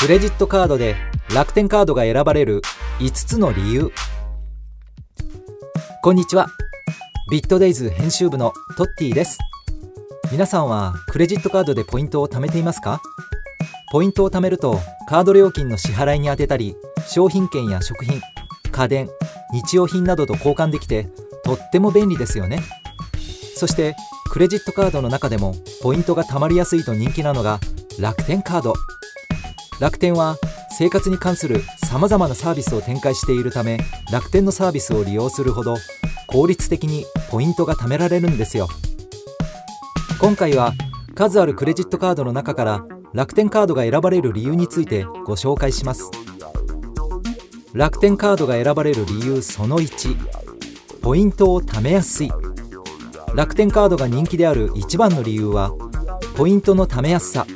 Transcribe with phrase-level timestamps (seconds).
[0.00, 0.96] クレジットカードで
[1.34, 2.62] 楽天カードが選ばれる
[3.00, 3.92] 5つの理由。
[6.02, 6.48] こんにちは。
[7.30, 9.36] ビットデイズ編集部のトッティです。
[10.32, 13.02] 皆さんはクレジットカードでポイントを貯めていますか？
[13.92, 16.76] ポイントを貯めるとカード料金の支払いに充てたり
[17.06, 18.22] 商品券や食品
[18.72, 19.10] 家電
[19.52, 21.10] 日用品などと交換できて
[21.44, 22.62] とっても便利ですよね。
[23.54, 23.94] そして
[24.30, 27.60] クレジットカードの中でもポイントが貯まりやすいと人気なのが
[27.98, 28.72] 楽天カード。
[29.80, 30.36] 楽天は
[30.76, 33.78] 生活に関するさまざまなサービスを展開しているため
[34.12, 35.76] 楽天のサービスを利用するほど
[36.26, 38.68] 効率的にポイントが貯められるんですよ。
[40.20, 40.74] 今回は
[41.14, 46.10] 数あるクレジットカードの中から楽天カードが選ばれる理由についてご紹介します。
[47.72, 50.14] 楽天カードが選ばれる理由その1
[51.00, 52.30] ポイントを貯めやすい。
[53.34, 55.72] 楽天カードが人気である一番の理由は
[56.36, 57.46] ポイントの貯めやすさ。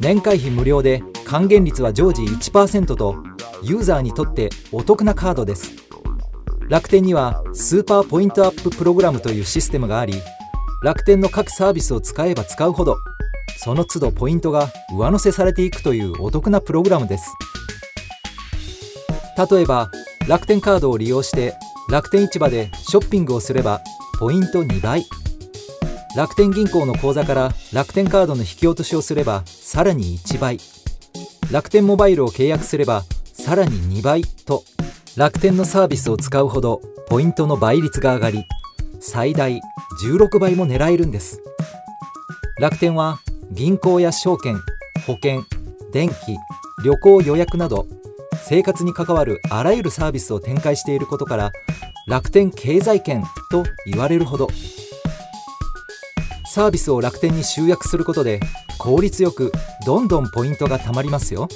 [0.00, 3.16] 年会費無料で還元率は常時1%と
[3.60, 5.72] ユーザーにとってお得なカードです。
[6.68, 10.14] 楽天にはスーパーポイントアッププログラムというシステムがあり
[10.82, 12.96] 楽天の各サービスを使えば使うほど
[13.58, 17.34] その都度ポイントが上乗せされていくというお得なプログラムです。
[19.50, 19.90] 例えば
[20.28, 21.54] 楽天カードを利用して
[21.88, 23.80] 楽天市場でショッピングをすれば
[24.18, 25.04] ポイント2倍。
[26.16, 30.58] 楽天銀行の口座から楽天カードの引き落としをすればさらに1倍。
[31.52, 34.64] 楽天モバイルを契約すればさらに2倍と
[35.16, 38.44] 楽天のサービスを使うほどポイントの倍率が上がり
[39.00, 39.60] 最大
[40.02, 41.40] 16倍も狙えるんです。
[42.58, 43.20] 楽天は
[43.52, 44.56] 銀行や証券
[45.06, 45.44] 保険
[45.92, 46.36] 電気
[46.84, 47.86] 旅行予約など
[48.42, 51.52] 生活に関わるあらゆるサービスを展開していることから
[52.08, 54.48] 楽天経済圏と言われるほど。
[56.56, 58.40] サービスを楽天に集約することで
[58.78, 59.52] 効率よく
[59.84, 61.48] どんどんポイントが貯まりますよ。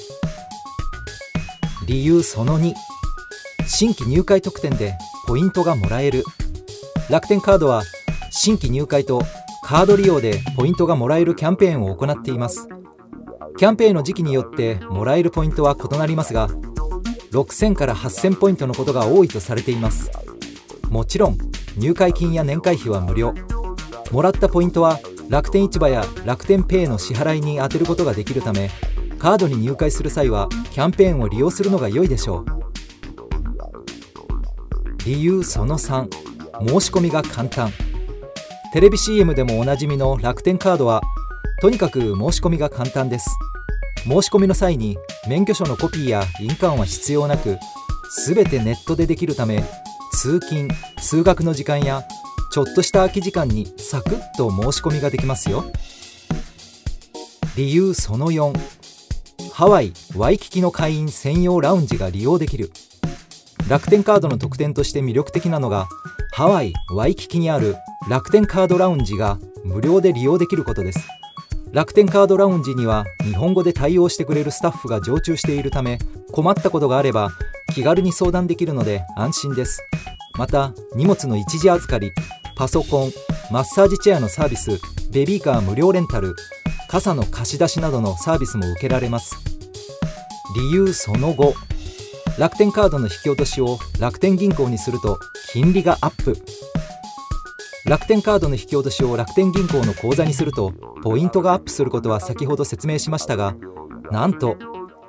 [1.87, 2.75] 理由その2
[3.65, 6.23] 新規入会特典でポイントがもらえる。
[7.09, 7.81] 楽天カードは
[8.29, 9.23] 新規入会と
[9.63, 12.67] カード利用でポイントがもらえるキャンペーンを行っています。
[13.57, 16.47] キャンペーンの時期によってもらえるポイントは異なりますが
[17.31, 20.11] 6000から8000ポイントのことが多いとされています。
[20.91, 21.39] もちろん
[21.75, 23.33] 入会金や年会費は無料。
[24.11, 24.99] もらったポイントは
[25.29, 28.69] 楽天市場や楽天ペイの支払いに充てることができるため
[29.17, 32.45] カードに入会する際はキャンペーンを利用するのが良いでしょう。
[35.05, 36.07] 理由その3
[36.67, 37.71] 申し込みが簡単。
[38.73, 41.01] テレビ CM でもおなじみの楽天カードは
[41.61, 43.29] とにかく申し込みが簡単です。
[44.03, 44.97] 申し込みの際に
[45.27, 47.57] 免許証のコピーや印鑑は必要なく
[48.25, 49.63] 全てネットでできるため
[50.13, 50.67] 通勤
[50.99, 52.03] 通学の時間や
[52.51, 55.63] ちょっとした空き時間にサクッと申し込みができますよ。
[57.55, 58.53] 理由その4
[59.53, 62.71] ハワイ・ワイキキの会員専用ラウンジが利用できる。
[63.69, 65.87] 楽天カードの特典として魅力的なのが
[66.33, 67.77] ハワイ・ワイキキにある
[68.09, 71.07] 楽天カードラウンジが無料で利用できることです。
[71.71, 75.99] 楽天カードラウンジには日本語で対応してくれるスタッフが常駐しているため
[76.33, 77.31] 困ったことがあれば
[77.73, 79.81] 気軽に相談できるので安心です。
[80.37, 82.11] また荷物の一時預かり
[82.61, 83.11] パソコン
[83.49, 84.79] マッサージチェアのサービス
[85.09, 86.35] ベビーカー無料レンタル
[86.89, 89.35] 傘の貸し出しなどのサービスも受けられます。
[90.55, 91.55] 理由その後
[92.37, 95.17] 楽天カードの引き落としを楽天銀行にすると
[95.51, 96.37] 金利がアップ。
[97.87, 103.55] 楽天カードの引き落としを楽天銀行の口座にするとポイントがアップすることは先ほど説明しましたが
[104.11, 104.55] なんと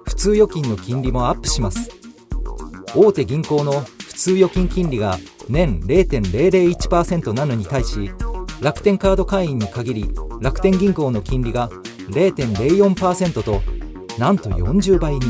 [0.06, 1.90] 普通預金の金利もアップします。
[2.96, 8.10] 大手銀行の普通預金金利が年0.001%なのに対し
[8.60, 10.10] 楽天カード会員に限り
[10.40, 11.68] 楽天銀行の金利が
[12.10, 13.62] 0.04%と
[14.18, 15.20] なんと40倍に。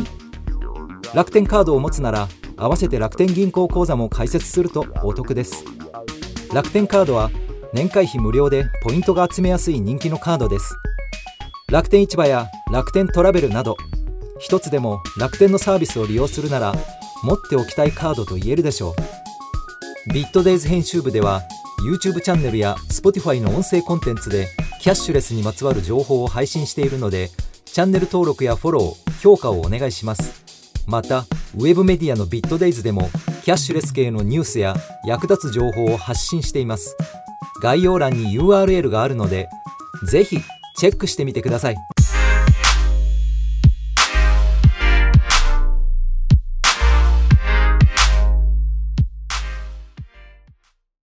[1.14, 5.64] 楽天カードを持つなら合わせて楽天銀行口座も開設するとお得です。
[6.54, 7.30] 楽天カードは
[7.72, 10.74] 年会費無料でポイントが集めやすい人気のカードです。
[11.70, 13.76] 楽天市場や楽天トラベルなど
[14.38, 16.74] 一つでも楽天のサービスを利用するなら
[17.22, 19.21] 持っておきたいカードと言えるでしょう。
[20.08, 21.42] ビットデイズ編集部では
[21.86, 24.48] YouTube チャンネルや Spotify の音声コンテンツで
[24.80, 27.28] キャッシュレスにまつわる情報を配信しているので
[27.66, 30.42] チャンネル登録やフォロー評価をお願いします。
[30.88, 31.18] また
[31.56, 33.08] ウェブメディアのビットデイズでも
[33.44, 34.74] キャッシュレス系のニュースや
[35.06, 36.96] 役立つ情報を発信しています。
[37.62, 39.48] 概要欄に URL があるので
[40.08, 40.40] ぜひ
[40.76, 41.76] チェックしてみてください。